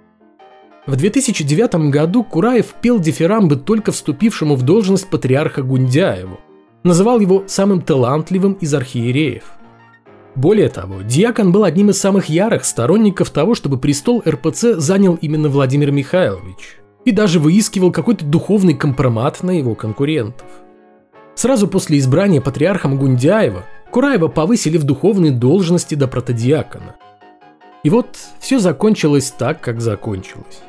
в 0.86 0.98
2009 0.98 1.90
году 1.90 2.26
Кураев 2.26 2.76
пел 2.82 3.00
дифирамбы 3.00 3.56
только 3.56 3.94
вступившему 3.94 4.56
в 4.56 4.64
должность 4.64 5.10
патриарха 5.10 5.62
Гундяеву. 5.62 6.42
Называл 6.84 7.22
его 7.22 7.46
самым 7.48 7.82
талантливым 7.82 8.54
из 8.54 8.74
архиереев. 8.74 9.46
Более 10.36 10.70
того, 10.70 11.02
Диакон 11.02 11.52
был 11.52 11.64
одним 11.64 11.92
из 11.92 12.00
самых 12.00 12.28
ярых 12.28 12.66
сторонников 12.66 13.30
того, 13.30 13.54
чтобы 13.54 13.78
престол 13.78 14.24
РПЦ 14.28 14.78
занял 14.78 15.16
именно 15.22 15.50
Владимир 15.50 15.92
Михайлович. 15.92 16.80
И 17.06 17.12
даже 17.12 17.40
выискивал 17.40 17.92
какой-то 17.92 18.26
духовный 18.26 18.74
компромат 18.74 19.44
на 19.44 19.52
его 19.52 19.76
конкурентов. 19.76 20.48
Сразу 21.36 21.68
после 21.68 22.00
избрания 22.00 22.42
патриархом 22.42 22.98
Гундяева 22.98 23.64
Кураева 23.94 24.28
повысили 24.28 24.78
в 24.78 24.86
духовные 24.86 25.32
должности 25.32 25.94
до 25.94 26.08
протодиакона. 26.08 26.96
И 27.84 27.92
вот 27.92 28.18
все 28.40 28.58
закончилось 28.58 29.32
так, 29.38 29.62
как 29.62 29.82
закончилось. 29.82 30.62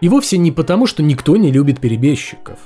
И 0.00 0.08
вовсе 0.08 0.36
не 0.36 0.50
потому, 0.50 0.86
что 0.86 1.02
никто 1.02 1.36
не 1.36 1.52
любит 1.52 1.78
перебежчиков. 1.78 2.58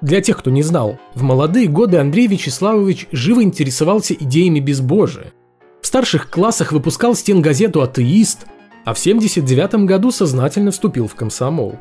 Для 0.00 0.20
тех, 0.20 0.38
кто 0.38 0.50
не 0.50 0.62
знал, 0.62 0.98
в 1.14 1.22
молодые 1.22 1.66
годы 1.66 1.96
Андрей 1.96 2.28
Вячеславович 2.28 3.08
живо 3.10 3.42
интересовался 3.42 4.14
идеями 4.14 4.60
безбожия. 4.60 5.32
В 5.80 5.86
старших 5.86 6.30
классах 6.30 6.72
выпускал 6.72 7.14
стенгазету 7.14 7.82
«Атеист», 7.82 8.46
а 8.84 8.94
в 8.94 8.98
79 8.98 9.86
году 9.86 10.10
сознательно 10.10 10.70
вступил 10.70 11.06
в 11.06 11.14
комсомол. 11.14 11.78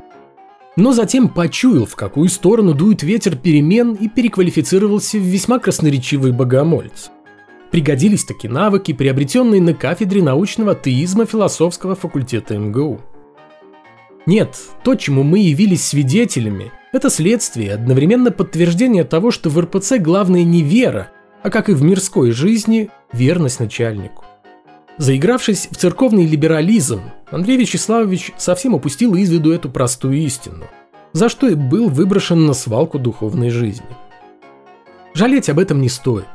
Но 0.76 0.94
затем 0.94 1.28
почуял, 1.28 1.86
в 1.86 1.96
какую 1.96 2.30
сторону 2.30 2.74
дует 2.74 3.04
ветер 3.04 3.36
перемен 3.36 3.94
и 3.94 4.08
переквалифицировался 4.08 5.18
в 5.18 5.22
весьма 5.22 5.60
красноречивый 5.60 6.32
богомольц. 6.32 7.10
Пригодились 7.72 8.26
таки 8.26 8.48
навыки, 8.48 8.94
приобретенные 8.94 9.62
на 9.62 9.74
кафедре 9.74 10.24
научного 10.24 10.72
атеизма 10.72 11.26
философского 11.26 11.96
факультета 11.96 12.58
МГУ. 12.58 13.02
Нет, 14.26 14.58
то, 14.84 14.96
чему 14.96 15.24
мы 15.24 15.40
явились 15.40 15.86
свидетелями, 15.86 16.72
это 16.92 17.10
следствие, 17.10 17.74
одновременно 17.74 18.32
подтверждение 18.32 19.04
того, 19.04 19.32
что 19.32 19.50
в 19.50 19.60
РПЦ 19.60 19.98
главное 20.00 20.44
не 20.44 20.64
вера, 20.64 21.12
а 21.44 21.50
как 21.50 21.70
и 21.70 21.74
в 21.74 21.84
мирской 21.84 22.32
жизни, 22.32 22.90
верность 23.14 23.60
начальнику. 23.60 24.24
Заигравшись 24.98 25.70
в 25.72 25.78
церковный 25.78 26.26
либерализм, 26.26 27.02
Андрей 27.32 27.58
Вячеславович 27.58 28.34
совсем 28.38 28.74
упустил 28.74 29.16
из 29.16 29.30
виду 29.30 29.52
эту 29.52 29.70
простую 29.70 30.18
истину, 30.18 30.66
за 31.14 31.30
что 31.30 31.48
и 31.48 31.56
был 31.56 31.90
выброшен 31.90 32.46
на 32.46 32.54
свалку 32.54 33.00
духовной 33.00 33.50
жизни. 33.50 33.88
Жалеть 35.14 35.50
об 35.50 35.60
этом 35.60 35.82
не 35.82 35.90
стоит. 35.90 36.28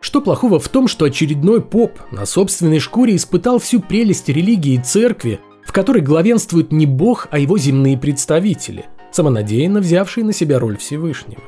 Что 0.00 0.20
плохого 0.20 0.60
в 0.60 0.68
том, 0.68 0.86
что 0.86 1.06
очередной 1.06 1.60
поп 1.60 1.98
на 2.12 2.24
собственной 2.24 2.78
шкуре 2.78 3.16
испытал 3.16 3.58
всю 3.58 3.80
прелесть 3.80 4.28
религии 4.28 4.74
и 4.74 4.82
церкви, 4.82 5.40
в 5.64 5.72
которой 5.72 6.02
главенствует 6.02 6.72
не 6.72 6.86
Бог, 6.86 7.26
а 7.30 7.38
его 7.38 7.58
земные 7.58 7.98
представители, 7.98 8.86
самонадеянно 9.10 9.80
взявшие 9.80 10.24
на 10.24 10.32
себя 10.32 10.58
роль 10.58 10.76
Всевышнего. 10.76 11.42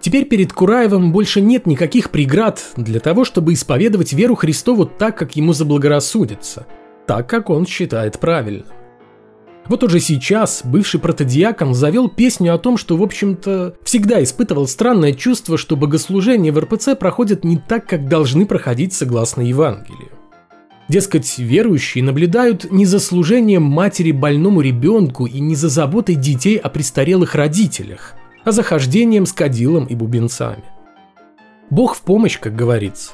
Теперь 0.00 0.26
перед 0.26 0.52
Кураевым 0.52 1.12
больше 1.12 1.40
нет 1.40 1.66
никаких 1.66 2.10
преград 2.10 2.62
для 2.76 3.00
того, 3.00 3.24
чтобы 3.24 3.52
исповедовать 3.52 4.12
веру 4.12 4.36
Христову 4.36 4.86
так, 4.86 5.18
как 5.18 5.34
ему 5.36 5.52
заблагорассудится, 5.52 6.66
так, 7.06 7.28
как 7.28 7.50
он 7.50 7.66
считает 7.66 8.18
правильным. 8.18 8.66
Вот 9.66 9.84
уже 9.84 10.00
сейчас 10.00 10.62
бывший 10.64 10.98
протодиакон 10.98 11.74
завел 11.74 12.08
песню 12.08 12.54
о 12.54 12.58
том, 12.58 12.78
что, 12.78 12.96
в 12.96 13.02
общем-то, 13.02 13.74
всегда 13.82 14.22
испытывал 14.22 14.66
странное 14.66 15.12
чувство, 15.12 15.58
что 15.58 15.76
богослужения 15.76 16.52
в 16.52 16.58
РПЦ 16.58 16.96
проходят 16.98 17.44
не 17.44 17.58
так, 17.58 17.86
как 17.86 18.08
должны 18.08 18.46
проходить 18.46 18.94
согласно 18.94 19.42
Евангелию. 19.42 20.08
Дескать, 20.88 21.38
верующие 21.38 22.02
наблюдают 22.02 22.72
не 22.72 22.86
за 22.86 22.98
служением 22.98 23.62
матери 23.62 24.10
больному 24.10 24.62
ребенку 24.62 25.26
и 25.26 25.38
не 25.38 25.54
за 25.54 25.68
заботой 25.68 26.14
детей 26.14 26.56
о 26.56 26.70
престарелых 26.70 27.34
родителях, 27.34 28.14
а 28.48 28.52
за 28.52 28.62
хождением 28.62 29.26
с 29.26 29.34
кадилом 29.34 29.84
и 29.84 29.94
бубенцами. 29.94 30.64
Бог 31.68 31.94
в 31.94 32.00
помощь, 32.00 32.38
как 32.40 32.56
говорится. 32.56 33.12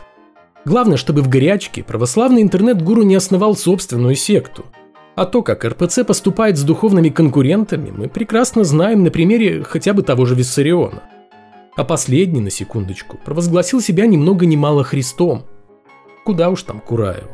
Главное, 0.64 0.97
чтобы 0.97 1.23
в 1.23 1.29
горячке 1.29 1.83
православный 1.83 2.40
интернет-гуру 2.40 3.03
не 3.03 3.16
основал 3.16 3.57
собственную 3.57 4.14
секту. 4.14 4.64
А 5.16 5.27
то, 5.27 5.42
как 5.42 5.64
РПЦ 5.64 6.05
поступает 6.07 6.57
с 6.57 6.62
духовными 6.62 7.09
конкурентами, 7.09 7.90
мы 7.90 8.09
прекрасно 8.09 8.62
знаем 8.62 9.03
на 9.03 9.11
примере 9.11 9.64
хотя 9.64 9.92
бы 9.92 10.05
того 10.05 10.25
же 10.25 10.37
Виссариона. 10.37 11.03
А 11.75 11.83
последний, 11.83 12.40
на 12.40 12.51
секундочку, 12.51 13.18
провозгласил 13.25 13.81
себя 13.81 14.07
ни 14.07 14.16
много 14.16 14.47
ни 14.47 14.55
мало 14.55 14.85
Христом. 14.85 15.47
Куда 16.25 16.49
уж 16.49 16.62
там 16.62 16.79
Кураеву. 16.79 17.31